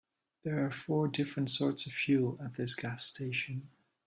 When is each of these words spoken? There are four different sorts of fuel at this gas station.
There 0.41 0.65
are 0.65 0.71
four 0.71 1.07
different 1.07 1.51
sorts 1.51 1.85
of 1.85 1.93
fuel 1.93 2.39
at 2.43 2.55
this 2.55 2.73
gas 2.73 3.05
station. 3.05 3.69